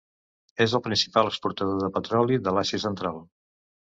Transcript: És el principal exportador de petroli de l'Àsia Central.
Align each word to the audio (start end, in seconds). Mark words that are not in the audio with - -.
És 0.65 0.71
el 0.77 0.81
principal 0.85 1.29
exportador 1.31 1.77
de 1.83 1.89
petroli 1.97 2.39
de 2.47 2.55
l'Àsia 2.57 2.81
Central. 2.87 3.21